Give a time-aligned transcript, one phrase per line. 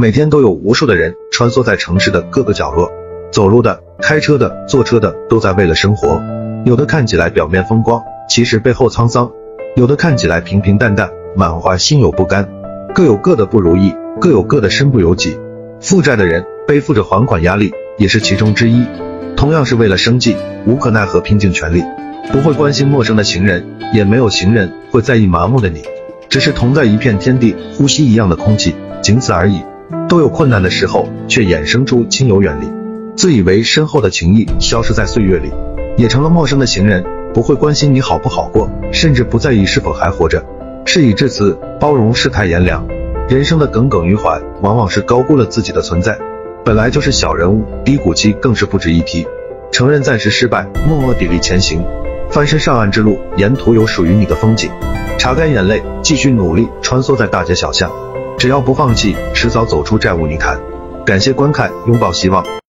[0.00, 2.90] 每天都有无数的人穿梭在城市的各个角落，
[3.30, 6.22] 走路的、开车的、坐车的，都在为了生活。
[6.64, 9.30] 有的看起来表面风光，其实背后沧桑；
[9.76, 12.48] 有的看起来平平淡淡，满怀心有不甘。
[12.94, 15.38] 各有各的不如意，各有各的身不由己。
[15.82, 18.86] 负债的人背负着还款压力，也是其中之一。
[19.36, 21.84] 同样是为了生计，无可奈何，拼尽全力，
[22.32, 23.62] 不会关心陌生的行人，
[23.92, 25.82] 也没有行人会在意麻木的你。
[26.30, 29.60] 只是同在一片天地，呼吸一样的空气，仅此而已。
[30.08, 32.66] 都有困难的时候，却衍生出亲友远离，
[33.16, 35.50] 自以为深厚的情谊消失在岁月里，
[35.96, 40.44] 也成了陌生的行人，不会关心你好不好过，甚至不在意是否还活着。
[40.84, 42.86] 事已至此，包容世态炎凉。
[43.28, 46.18] 人生的耿耿于怀，往往是高估了自己的存在。
[46.64, 49.26] 本来就是小人物，低谷期更是不值一提。
[49.70, 51.84] 承认暂时失败，默默砥砺前行，
[52.28, 54.68] 翻身上岸之路，沿途有属于你的风景。
[55.16, 57.90] 擦干眼泪，继续努力，穿梭在大街小巷。
[58.40, 60.58] 只要不放弃，迟早走出债务泥潭。
[61.04, 62.42] 感谢观看，拥抱希望。